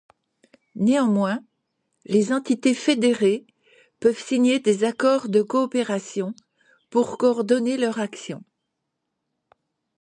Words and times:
Néanmoins, 0.73 1.45
les 2.05 2.33
entités 2.33 2.73
fédérées 2.73 3.45
peuvent 3.99 4.17
signer 4.19 4.59
des 4.59 4.83
accords 4.83 5.29
de 5.29 5.43
coopération 5.43 6.33
pour 6.89 7.19
coordonner 7.19 7.77
leur 7.77 7.99
action. 7.99 8.43